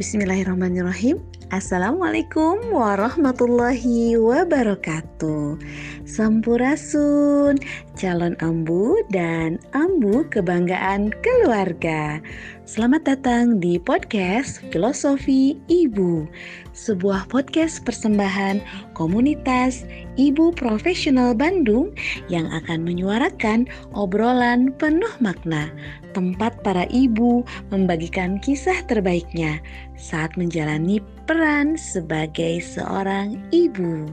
[0.00, 1.20] Bismillahirrahmanirrahim.
[1.52, 5.60] Assalamualaikum warahmatullahi wabarakatuh.
[6.08, 7.60] Sampurasun,
[8.00, 12.16] calon ambu dan ambu kebanggaan keluarga.
[12.64, 16.24] Selamat datang di podcast Filosofi Ibu,
[16.72, 18.64] sebuah podcast persembahan
[18.96, 19.84] komunitas
[20.16, 21.92] Ibu Profesional Bandung
[22.32, 25.68] yang akan menyuarakan obrolan penuh makna,
[26.12, 29.62] tempat para ibu membagikan kisah terbaiknya
[29.96, 34.10] saat menjalani peran sebagai seorang ibu.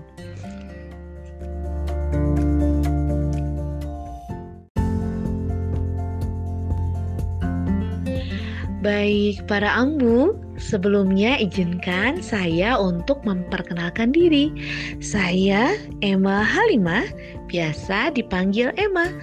[8.88, 14.52] Baik, para ambu, sebelumnya izinkan saya untuk memperkenalkan diri.
[15.00, 17.06] Saya Emma Halimah,
[17.48, 19.14] biasa dipanggil Emma.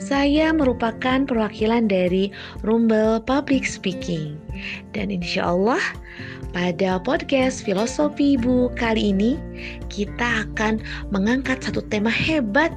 [0.00, 2.30] Saya merupakan perwakilan dari
[2.62, 4.38] Rumble Public Speaking.
[4.94, 5.82] Dan insya Allah
[6.54, 9.34] pada podcast Filosofi Ibu kali ini
[9.90, 10.78] kita akan
[11.10, 12.70] mengangkat satu tema hebat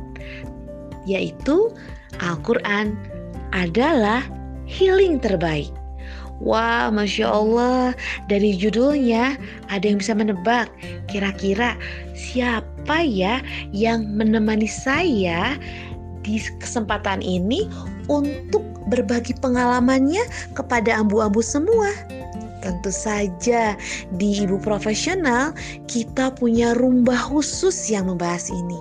[1.06, 1.72] yaitu
[2.20, 2.98] Al-Quran
[3.56, 4.26] adalah
[4.68, 5.72] healing terbaik.
[6.38, 7.98] Wah, masya Allah,
[8.30, 9.42] dari judulnya
[9.74, 10.70] ada yang bisa menebak
[11.10, 11.74] kira-kira
[12.14, 13.42] siapa ya
[13.74, 15.58] yang menemani saya
[16.22, 17.66] di kesempatan ini
[18.06, 18.62] untuk
[18.94, 20.22] berbagi pengalamannya
[20.54, 21.90] kepada ambu-ambu semua.
[22.62, 23.78] Tentu saja
[24.18, 25.54] di Ibu Profesional
[25.88, 28.80] kita punya rumba khusus yang membahas ini.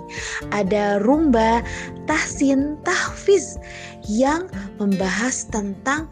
[0.50, 1.62] Ada rumba
[2.08, 3.60] tahsin tahfiz
[4.08, 4.48] yang
[4.80, 6.08] membahas tentang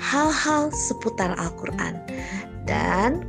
[0.00, 1.98] hal-hal seputar Al-Quran.
[2.66, 3.22] Dan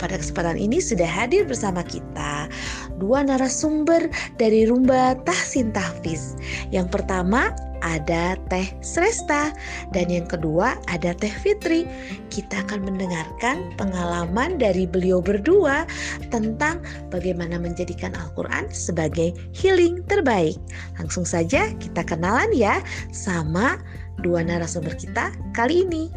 [0.00, 2.48] pada kesempatan ini sudah hadir bersama kita
[2.96, 4.08] dua narasumber
[4.40, 6.40] dari Rumba Tahsin Tahfiz.
[6.72, 9.52] Yang pertama ada Teh Sresta
[9.92, 11.84] dan yang kedua ada Teh Fitri.
[12.32, 15.88] Kita akan mendengarkan pengalaman dari beliau berdua
[16.32, 20.56] tentang bagaimana menjadikan Al-Quran sebagai healing terbaik.
[21.00, 22.80] Langsung saja kita kenalan ya
[23.12, 23.80] sama
[24.20, 26.12] dua narasumber kita kali ini.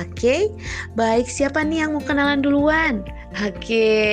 [0.00, 0.42] Oke, okay?
[0.96, 3.04] baik siapa nih yang mau kenalan duluan?
[3.44, 4.12] Oke, okay.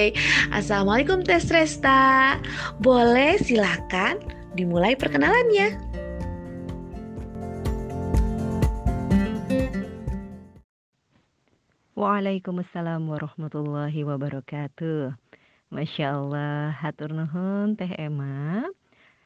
[0.52, 2.36] Assalamualaikum Tes Resta.
[2.84, 4.20] Boleh silahkan
[4.60, 5.80] dimulai perkenalannya.
[12.00, 15.16] Waalaikumsalam warahmatullahi wabarakatuh.
[15.72, 18.68] Masya Allah, hatur nuhun Teh Emma.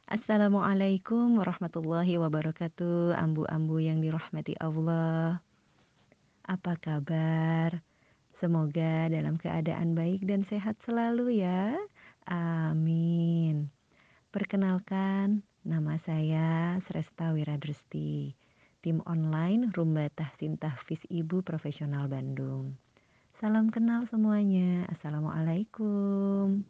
[0.04, 5.40] Assalamualaikum warahmatullahi wabarakatuh Ambu-ambu yang dirahmati Allah.
[6.44, 7.80] Apa kabar?
[8.44, 11.80] Semoga dalam keadaan baik dan sehat selalu ya.
[12.28, 13.72] Amin.
[14.36, 18.36] Perkenalkan, nama saya Sresta Wiradrusti
[18.84, 22.76] Tim online Rumba Tahsin Tahfiz Ibu Profesional Bandung.
[23.40, 24.84] Salam kenal semuanya.
[24.92, 26.68] Assalamualaikum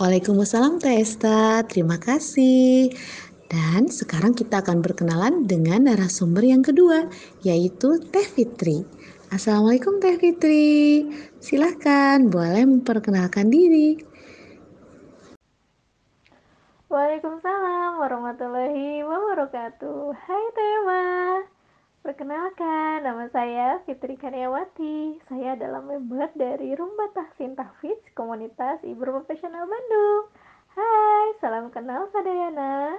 [0.00, 2.96] Waalaikumsalam Teh Esta, terima kasih.
[3.52, 7.04] Dan sekarang kita akan berkenalan dengan narasumber yang kedua,
[7.44, 8.88] yaitu Teh Fitri.
[9.28, 11.04] Assalamualaikum Teh Fitri,
[11.36, 14.00] silahkan boleh memperkenalkan diri.
[16.88, 20.16] Waalaikumsalam warahmatullahi wabarakatuh.
[20.16, 21.04] Hai Tema.
[22.02, 25.22] Perkenalkan, nama saya Fitri Karyawati.
[25.30, 30.26] Saya adalah member dari Rumba Tahsin Tahfiz, komunitas Ibu Profesional Bandung.
[30.74, 32.98] Hai, salam kenal Sadayana.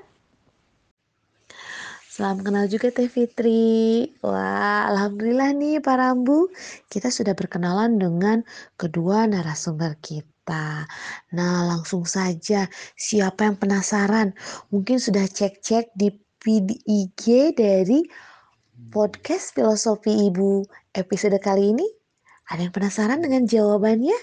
[2.07, 4.07] Salam kenal juga Teh Fitri.
[4.23, 6.47] Wah, alhamdulillah nih para Ambu,
[6.87, 8.39] kita sudah berkenalan dengan
[8.79, 10.87] kedua narasumber kita.
[11.35, 14.31] Nah, langsung saja siapa yang penasaran?
[14.71, 16.07] Mungkin sudah cek-cek di
[16.87, 18.07] IG dari
[18.89, 20.65] podcast Filosofi Ibu
[20.97, 21.87] episode kali ini?
[22.49, 24.17] Ada yang penasaran dengan jawabannya?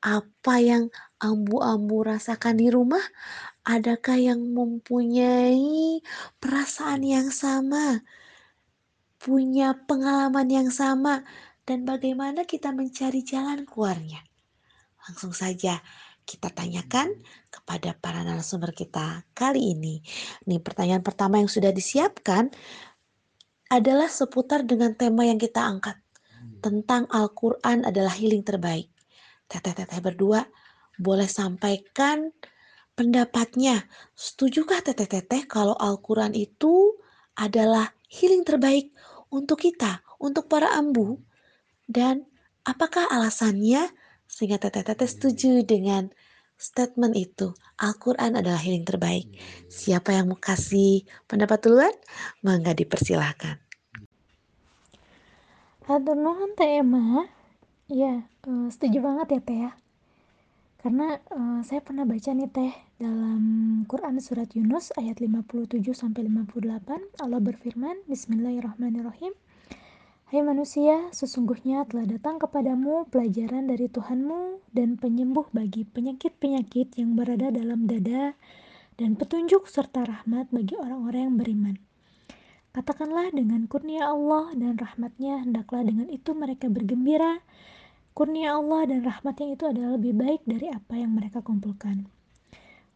[0.00, 3.02] Apa yang ambu-ambu rasakan di rumah?
[3.66, 6.00] Adakah yang mempunyai
[6.38, 8.00] perasaan yang sama?
[9.18, 11.26] Punya pengalaman yang sama?
[11.66, 14.24] Dan bagaimana kita mencari jalan keluarnya?
[15.04, 15.82] Langsung saja
[16.28, 17.08] kita tanyakan
[17.48, 20.04] kepada para narasumber kita kali ini.
[20.44, 22.52] Nih pertanyaan pertama yang sudah disiapkan
[23.68, 25.96] adalah seputar dengan tema yang kita angkat.
[26.00, 26.60] Hmm.
[26.64, 28.88] Tentang Al-Quran adalah healing terbaik.
[29.48, 30.44] Teteh-teteh berdua
[30.98, 32.32] boleh sampaikan
[32.98, 33.86] pendapatnya.
[34.18, 36.98] Setujukah teteh-teteh kalau Al-Quran itu
[37.38, 38.90] adalah healing terbaik
[39.30, 41.22] untuk kita, untuk para ambu?
[41.86, 42.26] Dan
[42.66, 43.88] apakah alasannya
[44.28, 46.12] sehingga teteh-teteh setuju dengan
[46.58, 49.30] statement itu Al-Quran adalah healing terbaik.
[49.70, 51.94] Siapa yang mau kasih pendapat duluan?
[52.42, 53.62] Mangga dipersilahkan.
[55.86, 57.24] Hatur nuhun Teh Emma.
[57.88, 59.72] Iya, uh, setuju banget ya Teh ya.
[60.78, 63.42] Karena uh, saya pernah baca nih Teh dalam
[63.86, 69.30] Quran surat Yunus ayat 57 sampai 58 Allah berfirman Bismillahirrahmanirrahim
[70.28, 77.48] Hai manusia, sesungguhnya telah datang kepadamu pelajaran dari Tuhanmu dan penyembuh bagi penyakit-penyakit yang berada
[77.48, 78.36] dalam dada
[79.00, 81.76] dan petunjuk serta rahmat bagi orang-orang yang beriman.
[82.76, 87.40] Katakanlah dengan kurnia Allah dan rahmatnya, hendaklah dengan itu mereka bergembira.
[88.12, 92.04] Kurnia Allah dan rahmatnya itu adalah lebih baik dari apa yang mereka kumpulkan.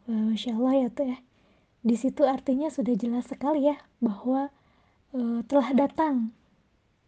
[0.04, 1.16] Wah, Masya Allah ya ya.
[1.80, 4.52] Di situ artinya sudah jelas sekali ya bahwa
[5.16, 6.36] uh, telah datang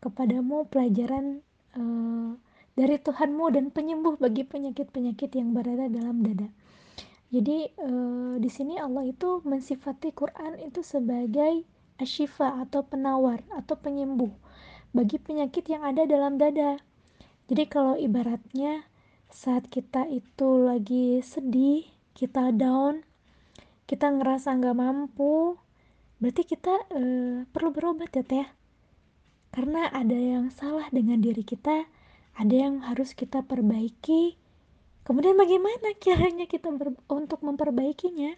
[0.04, 1.40] kepadamu pelajaran
[1.72, 2.36] uh,
[2.76, 6.52] dari Tuhanmu dan penyembuh bagi penyakit-penyakit yang berada dalam dada.
[7.32, 11.64] Jadi uh, di sini Allah itu mensifati Quran itu sebagai
[11.96, 14.30] asyifa atau penawar atau penyembuh
[14.92, 16.76] bagi penyakit yang ada dalam dada.
[17.48, 18.84] Jadi kalau ibaratnya
[19.32, 23.02] saat kita itu lagi sedih, kita down,
[23.90, 25.58] kita ngerasa nggak mampu,
[26.22, 28.46] berarti kita uh, perlu berobat ya teh
[29.54, 31.86] karena ada yang salah dengan diri kita,
[32.34, 34.34] ada yang harus kita perbaiki.
[35.06, 36.74] Kemudian bagaimana caranya kita
[37.06, 38.34] untuk memperbaikinya?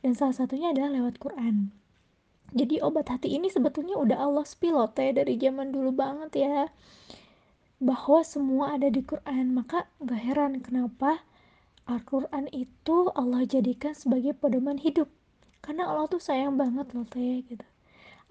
[0.00, 1.76] Dan salah satunya adalah lewat Quran.
[2.56, 6.72] Jadi obat hati ini sebetulnya udah Allah spilote dari zaman dulu banget ya.
[7.84, 11.20] Bahwa semua ada di Quran, maka gak heran kenapa
[11.84, 15.12] Al-Quran itu Allah jadikan sebagai pedoman hidup.
[15.60, 17.73] Karena Allah tuh sayang banget loh teh gitu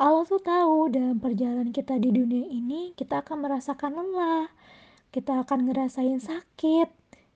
[0.02, 4.50] Allah tuh tahu dalam perjalanan kita di dunia ini kita akan merasakan lelah,
[5.14, 6.90] kita akan ngerasain sakit,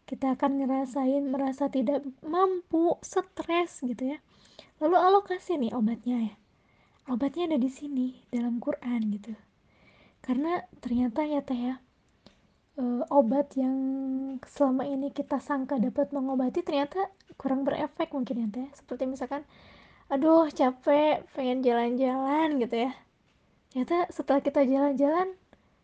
[0.10, 4.20] kita akan ngerasain merasa tidak mampu, stres gitu ya.
[4.82, 6.36] Lalu Allah kasih nih obatnya ya.
[7.08, 9.38] Obatnya ada di sini dalam Quran gitu.
[10.26, 11.76] Karena ternyata ya teh ya
[12.82, 13.78] uh, obat yang
[14.50, 18.68] selama ini kita sangka dapat mengobati ternyata kurang berefek mungkin ya teh.
[18.74, 19.46] Seperti misalkan
[20.08, 22.92] aduh capek pengen jalan-jalan gitu ya.
[23.72, 25.36] Ternyata setelah kita jalan-jalan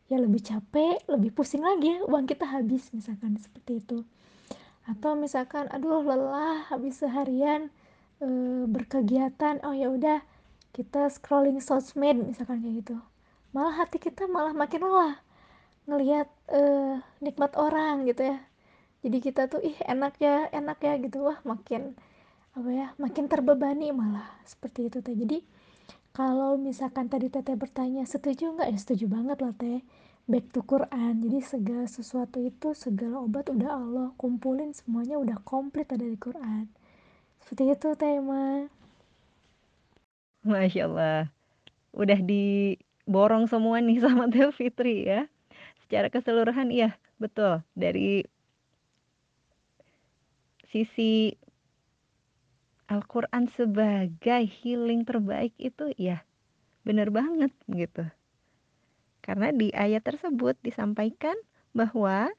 [0.08, 4.08] ya lebih capek lebih pusing lagi ya uang kita habis misalkan seperti itu.
[4.88, 7.68] Atau misalkan aduh lelah habis seharian
[8.24, 8.28] e,
[8.68, 10.20] berkegiatan oh ya udah
[10.72, 12.96] kita scrolling sosmed misalkan kayak gitu.
[13.52, 15.20] Malah hati kita malah makin lelah
[15.84, 16.62] ngelihat e,
[17.20, 18.40] nikmat orang gitu ya.
[19.04, 21.28] Jadi kita tuh ih enak ya enak ya gitu.
[21.28, 22.00] Wah makin
[22.54, 25.16] apa ya makin terbebani malah seperti itu teh.
[25.18, 25.42] Jadi
[26.14, 28.70] kalau misalkan tadi teteh bertanya setuju nggak?
[28.70, 29.82] Ya setuju banget lah teh.
[30.30, 31.14] Back to Quran.
[31.26, 36.70] Jadi segala sesuatu itu segala obat udah Allah kumpulin semuanya udah komplit ada di Quran.
[37.42, 38.70] Seperti itu teh ma.
[40.46, 41.22] Masya Allah.
[41.96, 45.26] Udah diborong semua nih sama Teh Fitri ya.
[45.86, 47.66] Secara keseluruhan iya betul.
[47.74, 48.24] Dari
[50.70, 51.34] sisi
[52.94, 56.22] Al-Quran sebagai healing terbaik itu ya
[56.86, 58.06] benar banget gitu.
[59.26, 61.34] Karena di ayat tersebut disampaikan
[61.74, 62.30] bahwa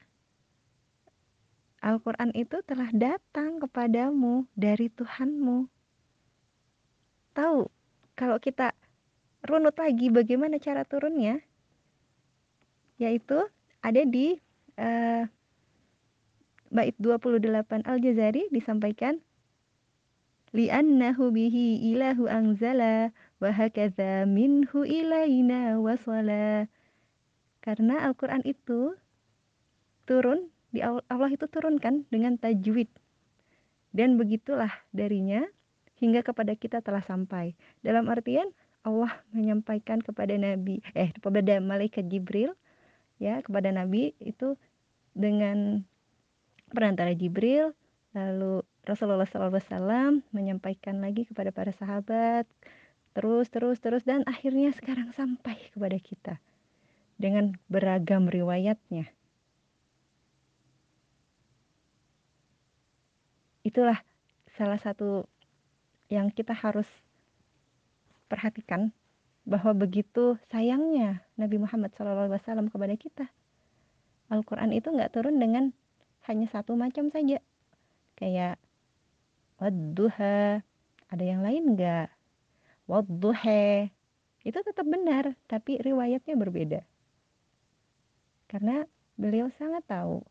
[1.83, 5.67] Al-Quran itu telah datang kepadamu dari Tuhanmu.
[7.35, 7.67] Tahu,
[8.15, 8.71] kalau kita
[9.43, 11.43] runut lagi bagaimana cara turunnya,
[12.95, 13.43] yaitu
[13.83, 14.39] ada di
[14.79, 15.27] uh,
[16.71, 19.19] bait 28 Al-Jazari disampaikan
[20.55, 23.11] li'annahu bihi ilahu anzala
[23.43, 23.51] wa
[24.23, 26.71] minhu ilaina wasala
[27.65, 28.93] karena Al-Quran itu
[30.05, 32.87] turun di Allah itu turunkan dengan tajwid.
[33.89, 35.41] Dan begitulah darinya
[35.97, 37.57] hingga kepada kita telah sampai.
[37.81, 38.53] Dalam artian
[38.85, 42.53] Allah menyampaikan kepada Nabi eh kepada malaikat Jibril
[43.17, 44.53] ya kepada Nabi itu
[45.17, 45.81] dengan
[46.69, 47.73] perantara Jibril
[48.13, 52.45] lalu Rasulullah SAW menyampaikan lagi kepada para sahabat
[53.15, 56.33] terus terus terus dan akhirnya sekarang sampai kepada kita
[57.15, 59.07] dengan beragam riwayatnya.
[63.65, 64.03] Itulah
[64.53, 65.25] salah satu
[66.11, 66.85] yang kita harus
[68.29, 68.93] perhatikan
[69.45, 73.25] bahwa begitu sayangnya Nabi Muhammad SAW kepada kita.
[74.29, 75.69] Al-Quran itu nggak turun dengan
[76.25, 77.41] hanya satu macam saja.
[78.17, 78.57] Kayak
[79.59, 80.61] wadduha.
[81.11, 82.09] Ada yang lain enggak
[82.89, 83.89] wadduha.
[84.45, 86.81] Itu tetap benar tapi riwayatnya berbeda.
[88.45, 88.85] Karena
[89.17, 90.21] beliau sangat tahu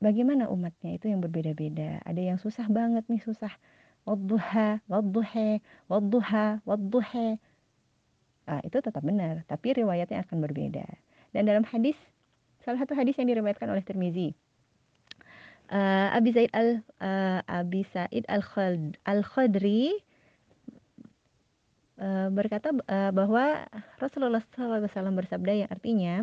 [0.00, 2.00] bagaimana umatnya itu yang berbeda-beda.
[2.08, 3.52] Ada yang susah banget nih susah.
[4.08, 5.60] Wadduha wadduha
[5.92, 7.36] wadduha wadduha
[8.48, 10.88] ah, itu tetap benar tapi riwayatnya akan berbeda.
[11.36, 11.94] Dan dalam hadis
[12.64, 14.32] salah satu hadis yang diriwayatkan oleh Tirmizi
[15.70, 19.94] uh, Abi Zaid al uh, Abi Said al Khad al Khadri
[22.02, 23.64] uh, berkata uh, bahwa
[24.02, 26.14] Rasulullah SAW bersabda yang artinya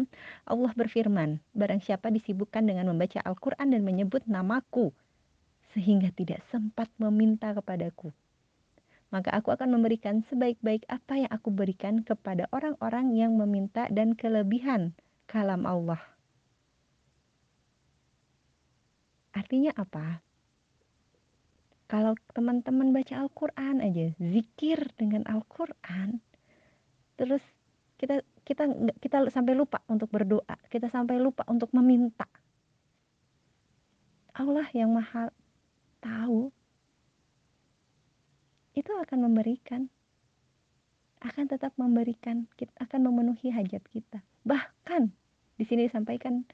[0.44, 4.92] Allah berfirman barang siapa disibukkan dengan membaca Al-Quran dan menyebut namaku
[5.72, 8.12] sehingga tidak sempat meminta kepadaku
[9.08, 14.92] maka aku akan memberikan sebaik-baik apa yang aku berikan kepada orang-orang yang meminta dan kelebihan
[15.32, 16.17] kalam Allah.
[19.38, 20.26] Artinya apa?
[21.86, 26.20] Kalau teman-teman baca Al-Quran aja, zikir dengan Al-Quran,
[27.16, 27.40] terus
[28.02, 28.66] kita kita
[28.98, 32.26] kita sampai lupa untuk berdoa, kita sampai lupa untuk meminta.
[34.36, 35.32] Allah yang maha
[36.02, 36.52] tahu
[38.78, 39.90] itu akan memberikan
[41.18, 42.46] akan tetap memberikan
[42.78, 45.10] akan memenuhi hajat kita bahkan
[45.58, 46.46] di sini disampaikan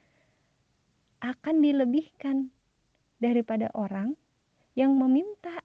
[1.20, 2.48] akan dilebihkan
[3.24, 4.12] daripada orang
[4.76, 5.64] yang meminta.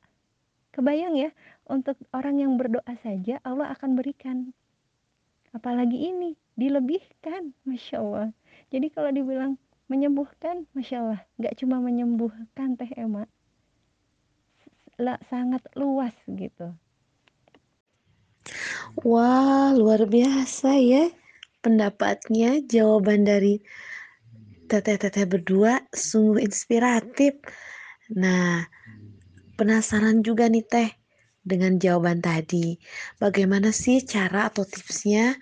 [0.71, 1.35] Kebayang ya,
[1.67, 4.55] untuk orang yang berdoa saja Allah akan berikan.
[5.51, 8.29] Apalagi ini, dilebihkan, Masya Allah.
[8.71, 9.59] Jadi kalau dibilang
[9.91, 13.27] menyembuhkan, Masya Allah, nggak cuma menyembuhkan Teh Emma,
[15.27, 16.71] sangat luas gitu.
[19.01, 21.09] Wah, luar biasa ya
[21.59, 23.59] pendapatnya, jawaban dari
[24.69, 27.41] teteh-teteh berdua sungguh inspiratif.
[28.13, 28.63] Nah,
[29.57, 30.89] penasaran juga nih teh
[31.41, 32.77] dengan jawaban tadi.
[33.17, 35.33] Bagaimana sih cara atau tipsnya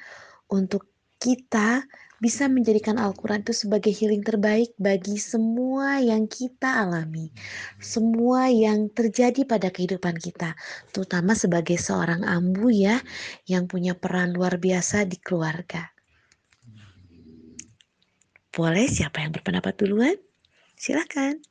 [0.47, 0.87] untuk
[1.19, 1.83] kita
[2.17, 7.29] bisa menjadikan Al-Quran itu sebagai healing terbaik bagi semua yang kita alami,
[7.77, 10.57] semua yang terjadi pada kehidupan kita,
[10.89, 12.97] terutama sebagai seorang ambu ya,
[13.45, 15.96] yang punya peran luar biasa di keluarga.
[18.57, 20.17] Boleh siapa yang berpendapat duluan?
[20.73, 21.45] Silakan.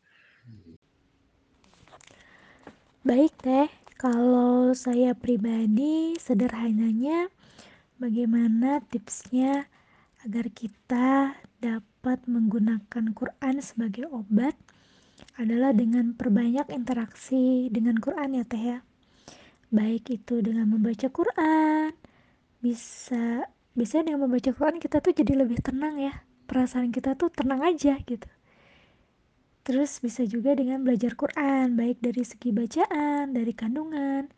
[3.07, 7.31] Baik teh, kalau saya pribadi sederhananya
[8.03, 9.71] bagaimana tipsnya
[10.27, 14.59] agar kita dapat menggunakan Quran sebagai obat
[15.39, 18.79] adalah dengan perbanyak interaksi dengan Quran ya teh ya.
[19.71, 21.95] Baik itu dengan membaca Quran,
[22.59, 23.47] bisa
[23.79, 27.99] biasanya dengan membaca Quran kita tuh jadi lebih tenang ya perasaan kita tuh tenang aja
[28.07, 28.27] gitu.
[29.67, 34.31] Terus bisa juga dengan belajar Quran baik dari segi bacaan dari kandungan.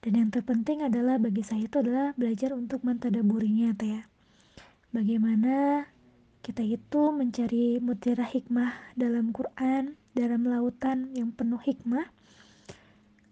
[0.00, 4.02] Dan yang terpenting adalah bagi saya itu adalah belajar untuk mentadaburinya teh ya.
[4.88, 5.84] Bagaimana
[6.40, 12.08] kita itu mencari mutiara hikmah dalam Quran dalam lautan yang penuh hikmah.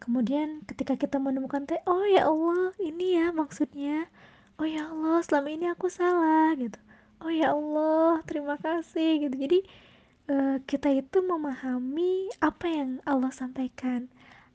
[0.05, 4.05] Kemudian ketika kita menemukan teh oh ya Allah ini ya maksudnya.
[4.61, 6.77] Oh ya Allah selama ini aku salah gitu
[7.23, 9.35] oh ya Allah terima kasih gitu.
[9.35, 9.59] Jadi
[10.31, 14.07] uh, kita itu memahami apa yang Allah sampaikan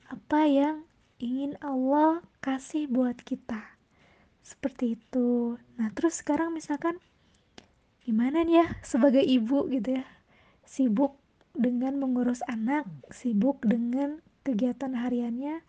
[0.08, 0.84] apa yang
[1.20, 3.60] ingin Allah kasih buat kita.
[4.44, 5.56] Seperti itu.
[5.80, 7.00] Nah terus sekarang misalkan
[8.04, 10.06] gimana nih ya sebagai ibu gitu ya.
[10.64, 11.20] Sibuk
[11.54, 15.62] dengan mengurus anak sibuk dengan kegiatan hariannya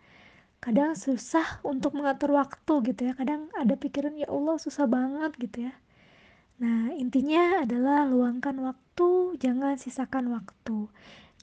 [0.58, 3.12] kadang susah untuk mengatur waktu gitu ya.
[3.12, 5.76] Kadang ada pikiran ya Allah susah banget gitu ya
[6.56, 10.88] Nah, intinya adalah luangkan waktu, jangan sisakan waktu.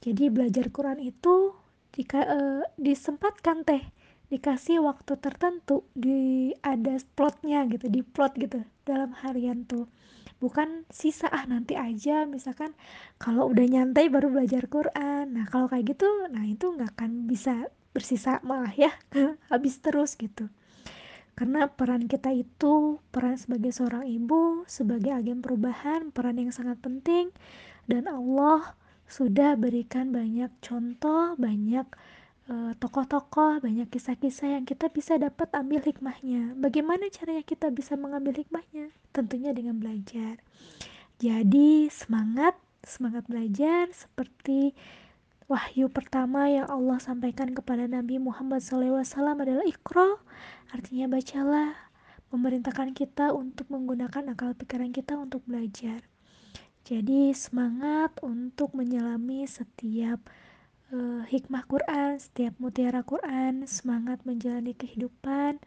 [0.02, 1.54] Jadi belajar Quran itu
[1.94, 3.84] jika uh, disempatkan teh
[4.34, 9.86] dikasih waktu tertentu di ada plotnya gitu di plot gitu dalam harian tuh.
[10.42, 12.74] Bukan sisa ah nanti aja misalkan
[13.22, 15.38] kalau udah nyantai baru belajar Quran.
[15.38, 18.90] Nah kalau kayak gitu nah itu nggak akan bisa bersisa malah ya
[19.54, 20.50] habis terus gitu
[21.34, 27.34] karena peran kita itu peran sebagai seorang ibu, sebagai agen perubahan, peran yang sangat penting
[27.90, 28.78] dan Allah
[29.10, 31.86] sudah berikan banyak contoh, banyak
[32.50, 36.56] uh, tokoh-tokoh, banyak kisah-kisah yang kita bisa dapat ambil hikmahnya.
[36.58, 38.90] Bagaimana caranya kita bisa mengambil hikmahnya?
[39.12, 40.40] Tentunya dengan belajar.
[41.22, 44.74] Jadi semangat, semangat belajar seperti
[45.46, 49.04] wahyu pertama yang Allah sampaikan kepada Nabi Muhammad SAW
[49.38, 50.18] adalah Iqra,
[50.74, 51.78] artinya bacalah,
[52.34, 56.02] memerintahkan kita untuk menggunakan akal pikiran kita untuk belajar.
[56.84, 60.20] Jadi semangat untuk menyelami setiap
[60.90, 65.62] uh, hikmah Quran, setiap mutiara Quran, semangat menjalani kehidupan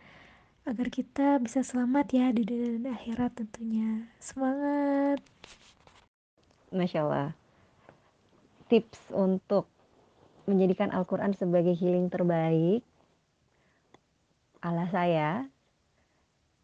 [0.67, 4.11] agar kita bisa selamat ya di dunia dan akhirat tentunya.
[4.19, 5.23] Semangat.
[6.75, 7.31] Masya Allah
[8.67, 9.71] tips untuk
[10.47, 12.83] menjadikan Al-Quran sebagai healing terbaik
[14.67, 15.47] ala saya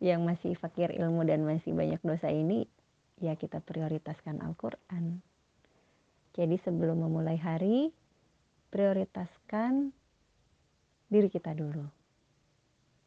[0.02, 2.66] yang masih fakir ilmu dan masih banyak dosa ini
[3.22, 5.22] ya kita prioritaskan Al-Quran.
[6.34, 7.94] Jadi sebelum memulai hari,
[8.74, 9.94] prioritaskan
[11.06, 11.86] diri kita dulu.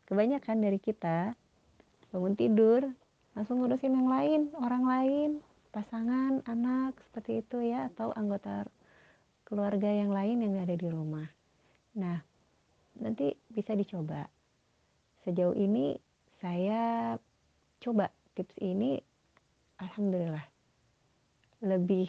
[0.07, 1.35] Kebanyakan dari kita
[2.15, 2.85] bangun tidur,
[3.35, 5.29] langsung ngurusin yang lain, orang lain,
[5.75, 8.63] pasangan, anak, seperti itu ya, atau anggota
[9.43, 11.27] keluarga yang lain yang ada di rumah.
[11.97, 12.21] Nah,
[13.01, 14.34] nanti bisa dicoba.
[15.25, 15.97] Sejauh ini
[16.37, 17.17] saya
[17.81, 19.01] coba tips ini,
[19.81, 20.45] alhamdulillah
[21.65, 22.07] lebih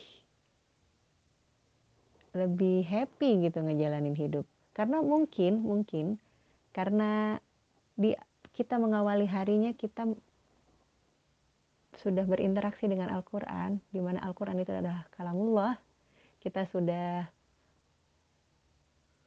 [2.36, 4.44] lebih happy gitu ngejalanin hidup.
[4.76, 6.20] Karena mungkin mungkin
[6.76, 7.40] karena
[7.96, 8.12] di
[8.52, 10.04] kita mengawali harinya kita
[11.96, 15.80] sudah berinteraksi dengan Al-Quran di mana Al-Quran itu adalah kalamullah
[16.44, 17.24] kita sudah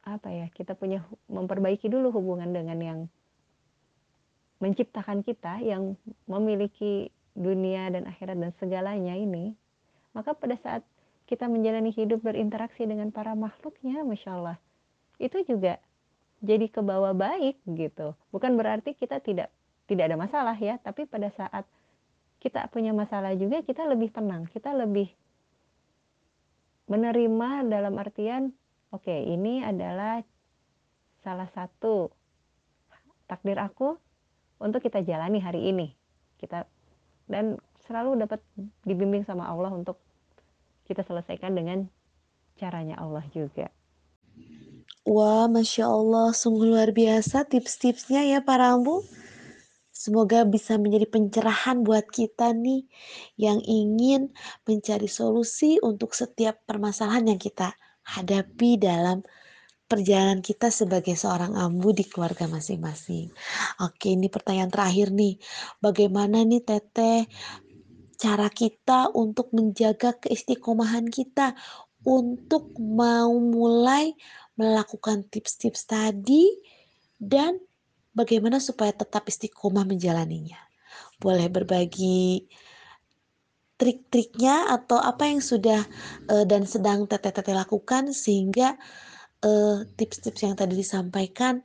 [0.06, 3.00] apa ya kita punya memperbaiki dulu hubungan dengan yang
[4.60, 5.96] menciptakan kita yang
[6.28, 9.56] memiliki dunia dan akhirat dan segalanya ini
[10.12, 10.82] maka pada saat
[11.30, 14.58] kita menjalani hidup berinteraksi dengan para makhluknya, masya Allah,
[15.22, 15.78] itu juga
[16.42, 18.18] jadi ke bawah baik gitu.
[18.34, 19.54] Bukan berarti kita tidak
[19.86, 21.62] tidak ada masalah ya, tapi pada saat
[22.42, 25.06] kita punya masalah juga kita lebih tenang, kita lebih
[26.90, 28.50] menerima dalam artian
[28.90, 30.26] oke okay, ini adalah
[31.22, 32.10] salah satu
[33.30, 33.94] takdir aku
[34.60, 35.88] untuk kita jalani hari ini.
[36.36, 36.68] Kita
[37.26, 37.56] dan
[37.88, 38.40] selalu dapat
[38.86, 39.98] dibimbing sama Allah untuk
[40.86, 41.88] kita selesaikan dengan
[42.60, 43.72] caranya Allah juga.
[45.08, 49.00] Wah, Masya Allah, sungguh luar biasa tips-tipsnya ya para ambu.
[49.90, 52.88] Semoga bisa menjadi pencerahan buat kita nih
[53.36, 54.32] yang ingin
[54.64, 59.20] mencari solusi untuk setiap permasalahan yang kita hadapi dalam
[59.90, 63.34] perjalanan kita sebagai seorang ambu di keluarga masing-masing.
[63.82, 65.34] Oke, ini pertanyaan terakhir nih.
[65.82, 67.26] Bagaimana nih Teteh
[68.14, 71.58] cara kita untuk menjaga keistiqomahan kita
[72.06, 74.14] untuk mau mulai
[74.54, 76.46] melakukan tips-tips tadi
[77.18, 77.58] dan
[78.14, 80.60] bagaimana supaya tetap istiqomah menjalaninya.
[81.18, 82.46] Boleh berbagi
[83.80, 85.80] trik-triknya atau apa yang sudah
[86.28, 88.76] uh, dan sedang teteh-teteh lakukan sehingga
[89.44, 91.64] uh, tips-tips yang tadi disampaikan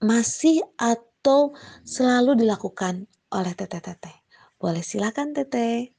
[0.00, 1.52] masih atau
[1.84, 4.16] selalu dilakukan oleh teteh-teteh.
[4.60, 5.92] Boleh silakan Teteh.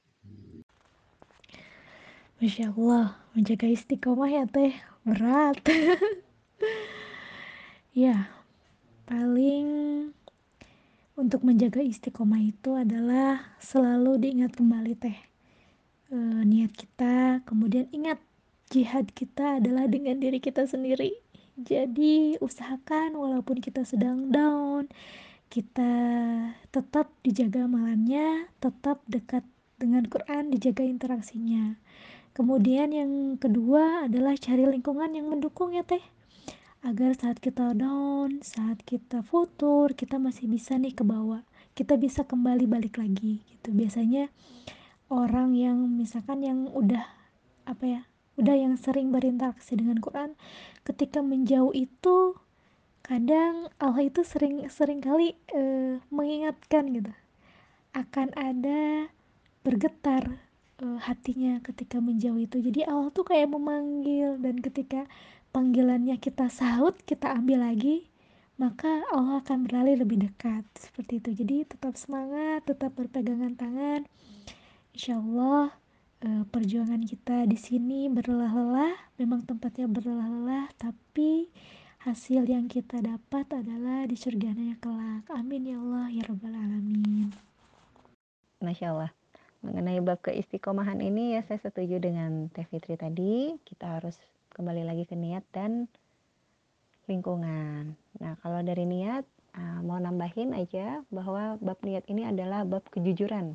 [2.41, 4.73] Masya Allah, menjaga istiqomah ya Teh,
[5.05, 5.61] berat.
[8.05, 8.29] ya,
[9.05, 9.65] paling
[11.13, 15.17] untuk menjaga istiqomah itu adalah selalu diingat kembali Teh.
[16.09, 18.17] E, niat kita, kemudian ingat
[18.71, 21.19] jihad kita adalah dengan diri kita sendiri.
[21.59, 24.87] Jadi usahakan walaupun kita sedang down,
[25.51, 25.91] kita
[26.71, 29.43] tetap dijaga amalannya, tetap dekat
[29.75, 31.75] dengan Quran, dijaga interaksinya.
[32.31, 36.01] Kemudian yang kedua adalah cari lingkungan yang mendukung ya teh.
[36.81, 41.43] Agar saat kita down, saat kita futur, kita masih bisa nih ke bawah.
[41.75, 43.75] Kita bisa kembali balik lagi gitu.
[43.75, 44.31] Biasanya
[45.11, 47.03] orang yang misalkan yang udah
[47.67, 48.01] apa ya,
[48.39, 50.37] udah yang sering berinteraksi dengan Quran,
[50.87, 52.35] ketika menjauh itu
[53.01, 57.11] kadang Allah itu sering sering kali uh, mengingatkan gitu
[57.91, 59.11] akan ada
[59.67, 60.39] bergetar
[60.79, 62.63] uh, hatinya ketika menjauh itu.
[62.63, 65.09] Jadi Allah tuh kayak memanggil dan ketika
[65.51, 68.07] panggilannya kita sahut kita ambil lagi
[68.61, 71.29] maka Allah akan berlari lebih dekat seperti itu.
[71.33, 74.05] Jadi tetap semangat tetap berpegangan tangan.
[74.93, 75.80] Insya Allah
[76.25, 81.49] uh, perjuangan kita di sini berlelah-lelah memang tempatnya berlelah-lelah tapi
[82.01, 85.25] hasil yang kita dapat adalah di surganya kelak.
[85.29, 87.29] Amin ya Allah ya Rabbal Alamin.
[88.61, 89.11] Masya Allah.
[89.61, 93.53] Mengenai bab keistiqomahan ini ya saya setuju dengan Teh Fitri tadi.
[93.61, 94.17] Kita harus
[94.57, 95.85] kembali lagi ke niat dan
[97.05, 97.93] lingkungan.
[98.17, 99.21] Nah kalau dari niat
[99.53, 103.53] uh, mau nambahin aja bahwa bab niat ini adalah bab kejujuran.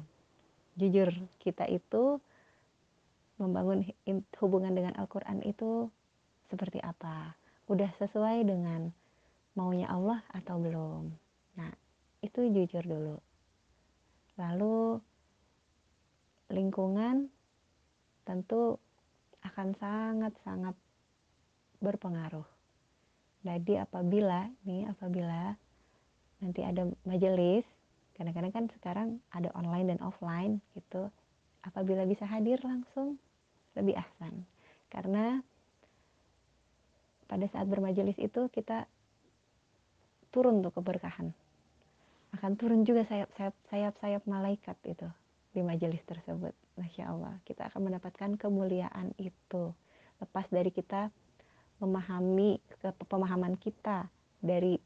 [0.78, 1.10] Jujur
[1.42, 2.22] kita itu
[3.36, 3.84] membangun
[4.40, 5.92] hubungan dengan Al-Quran itu
[6.48, 8.94] seperti apa udah sesuai dengan
[9.58, 11.10] maunya Allah atau belum.
[11.58, 11.72] Nah,
[12.22, 13.16] itu jujur dulu.
[14.36, 15.00] Lalu
[16.52, 17.26] lingkungan
[18.22, 18.78] tentu
[19.42, 20.74] akan sangat-sangat
[21.80, 22.46] berpengaruh.
[23.46, 25.54] Jadi apabila nih apabila
[26.42, 27.62] nanti ada majelis,
[28.18, 31.08] kadang-kadang kan sekarang ada online dan offline gitu.
[31.62, 33.18] Apabila bisa hadir langsung
[33.76, 34.48] lebih ahsan.
[34.88, 35.40] Karena
[37.26, 38.86] pada saat bermajelis itu kita
[40.30, 41.34] turun tuh keberkahan
[42.36, 45.08] akan turun juga sayap-sayap sayap-sayap malaikat itu
[45.56, 46.52] di majelis tersebut.
[46.76, 49.72] Masya Allah, kita akan mendapatkan kemuliaan itu.
[50.20, 51.08] Lepas dari kita
[51.80, 52.60] memahami
[53.08, 54.76] pemahaman kita dari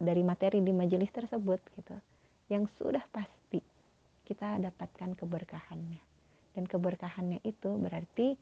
[0.00, 1.96] dari materi di majelis tersebut gitu
[2.48, 3.58] yang sudah pasti
[4.24, 6.09] kita dapatkan keberkahannya
[6.60, 8.36] dan keberkahannya itu berarti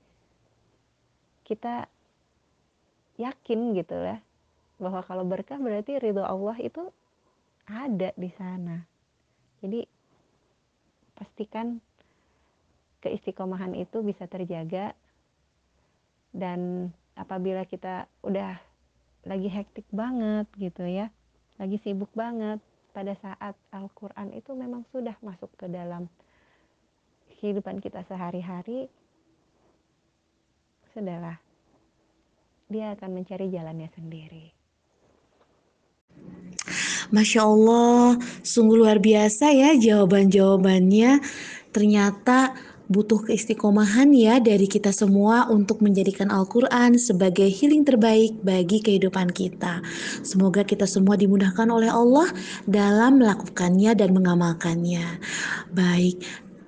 [1.47, 1.87] kita
[3.15, 4.19] yakin gitu ya
[4.83, 6.91] bahwa kalau berkah berarti ridho Allah itu
[7.71, 8.83] ada di sana.
[9.63, 9.87] Jadi
[11.15, 11.79] pastikan
[13.07, 14.99] keistiqomahan itu bisa terjaga
[16.35, 18.59] dan apabila kita udah
[19.31, 21.07] lagi hektik banget gitu ya
[21.63, 22.59] lagi sibuk banget
[22.91, 26.11] pada saat Al-Quran itu memang sudah masuk ke dalam
[27.39, 28.91] kehidupan kita sehari-hari
[30.93, 31.39] sudahlah
[32.69, 34.59] dia akan mencari jalannya sendiri
[37.09, 41.25] Masya Allah, sungguh luar biasa ya jawaban-jawabannya.
[41.73, 42.53] Ternyata
[42.89, 49.85] butuh keistiqomahan ya dari kita semua untuk menjadikan Al-Quran sebagai healing terbaik bagi kehidupan kita.
[50.25, 52.29] Semoga kita semua dimudahkan oleh Allah
[52.65, 55.21] dalam melakukannya dan mengamalkannya.
[55.73, 56.21] Baik,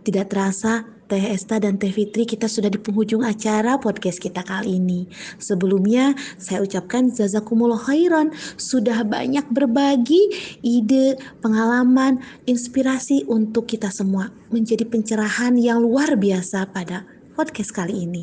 [0.04, 4.78] tidak terasa Teh Esta dan Teh Fitri kita sudah di penghujung acara podcast kita kali
[4.78, 5.10] ini.
[5.42, 10.30] Sebelumnya saya ucapkan jazakumullah khairan sudah banyak berbagi
[10.62, 17.02] ide, pengalaman, inspirasi untuk kita semua menjadi pencerahan yang luar biasa pada
[17.34, 18.22] podcast kali ini.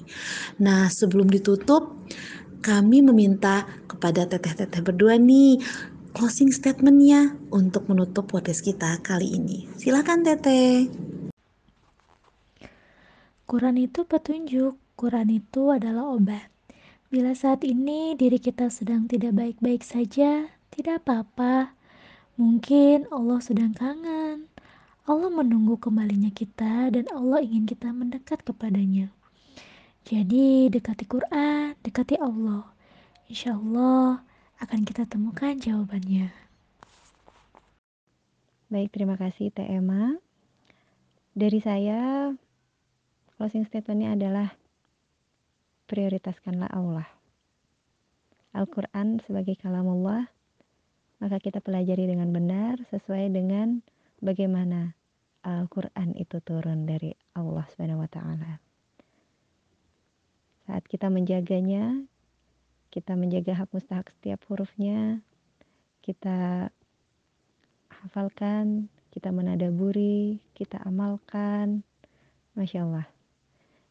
[0.64, 1.92] Nah, sebelum ditutup
[2.64, 5.60] kami meminta kepada teteh-teteh berdua nih
[6.16, 9.68] closing statementnya untuk menutup podcast kita kali ini.
[9.76, 11.17] Silakan teteh.
[13.48, 16.52] Quran itu petunjuk, Quran itu adalah obat.
[17.08, 21.72] Bila saat ini diri kita sedang tidak baik-baik saja, tidak apa-apa.
[22.36, 24.52] Mungkin Allah sedang kangen.
[25.08, 29.08] Allah menunggu kembalinya kita dan Allah ingin kita mendekat kepadanya.
[30.04, 32.68] Jadi dekati Quran, dekati Allah.
[33.32, 34.28] Insya Allah
[34.60, 36.36] akan kita temukan jawabannya.
[38.68, 40.20] Baik, terima kasih Teh Emma.
[41.32, 42.36] Dari saya,
[43.38, 44.50] Closing statementnya adalah
[45.86, 47.06] prioritaskanlah Allah.
[48.58, 50.26] Al-Quran sebagai kalamullah,
[51.22, 53.86] maka kita pelajari dengan benar sesuai dengan
[54.26, 54.98] bagaimana
[55.46, 58.58] Al-Quran itu turun dari Allah Subhanahu wa taala.
[60.66, 62.10] Saat kita menjaganya,
[62.90, 65.22] kita menjaga hak mustahak setiap hurufnya,
[66.02, 66.74] kita
[68.02, 71.86] hafalkan, kita menadaburi, kita amalkan.
[72.58, 73.17] Masya Allah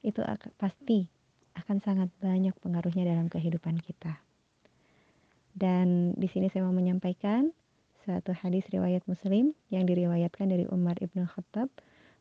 [0.07, 1.11] itu akan, pasti
[1.59, 4.23] akan sangat banyak pengaruhnya dalam kehidupan kita.
[5.57, 7.51] Dan di sini saya mau menyampaikan
[8.07, 11.67] satu hadis riwayat Muslim yang diriwayatkan dari Umar ibnu Khattab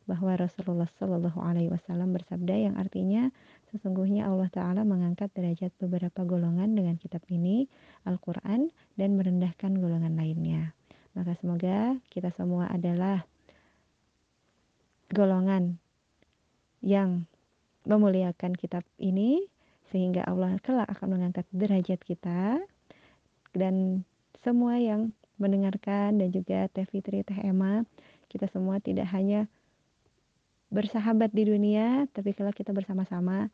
[0.06, 3.30] bahwa Rasulullah Shallallahu Alaihi Wasallam bersabda yang artinya
[3.70, 7.70] sesungguhnya Allah Taala mengangkat derajat beberapa golongan dengan kitab ini
[8.06, 10.74] Al-Quran dan merendahkan golongan lainnya.
[11.14, 13.26] Maka semoga kita semua adalah
[15.10, 15.78] golongan
[16.82, 17.26] yang
[17.86, 19.46] memuliakan kitab ini
[19.94, 22.58] sehingga Allah kelak akan mengangkat derajat kita
[23.54, 24.02] dan
[24.42, 27.86] semua yang mendengarkan dan juga Teh Fitri, Teh Emma
[28.26, 29.46] kita semua tidak hanya
[30.68, 33.48] bersahabat di dunia tapi kalau kita bersama-sama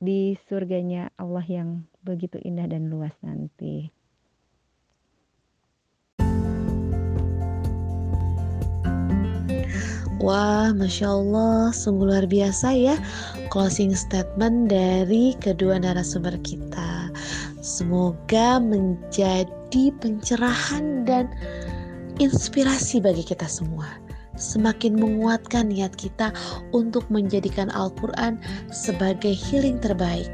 [0.00, 3.88] di surganya Allah yang begitu indah dan luas nanti.
[10.22, 12.94] Wah, Masya Allah, sungguh luar biasa ya
[13.50, 17.10] closing statement dari kedua narasumber kita.
[17.58, 21.26] Semoga menjadi pencerahan dan
[22.22, 23.90] inspirasi bagi kita semua.
[24.38, 26.34] Semakin menguatkan niat kita
[26.74, 28.38] untuk menjadikan Al-Quran
[28.74, 30.26] sebagai healing terbaik,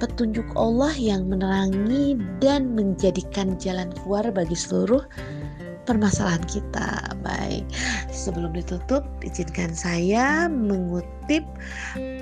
[0.00, 5.04] petunjuk Allah yang menerangi dan menjadikan jalan keluar bagi seluruh
[5.86, 7.16] permasalahan kita.
[7.22, 7.62] Baik,
[8.10, 11.46] sebelum ditutup, izinkan saya mengutip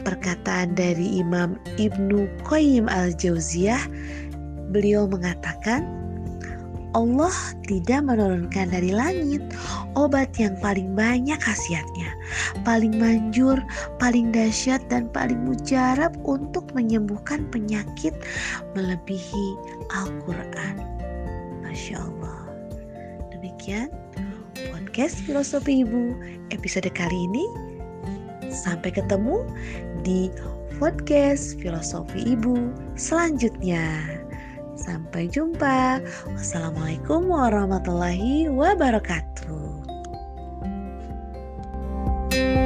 [0.04, 3.80] perkataan dari Imam Ibnu Qayyim al-Jauziyah.
[4.70, 6.04] Beliau mengatakan,
[6.94, 7.34] Allah
[7.66, 9.42] tidak menurunkan dari langit
[9.98, 12.10] obat yang paling banyak khasiatnya,
[12.62, 13.58] paling manjur,
[13.98, 18.14] paling dahsyat, dan paling mujarab untuk menyembuhkan penyakit
[18.78, 19.46] melebihi
[19.90, 20.74] Al-Quran.
[21.66, 22.33] Masya Allah
[23.64, 23.88] demikian
[24.68, 26.12] podcast Filosofi Ibu
[26.52, 27.44] episode kali ini.
[28.52, 29.40] Sampai ketemu
[30.04, 30.28] di
[30.76, 32.68] podcast Filosofi Ibu
[33.00, 34.04] selanjutnya.
[34.76, 36.04] Sampai jumpa.
[36.28, 39.56] Wassalamualaikum warahmatullahi wabarakatuh.
[42.34, 42.63] thank you